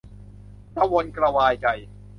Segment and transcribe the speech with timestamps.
[0.75, 1.67] กระวนกระวายใจ